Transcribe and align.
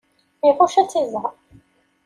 Iɣucc 0.47 0.75
ad 0.81 0.87
tt-iẓer. 0.89 1.31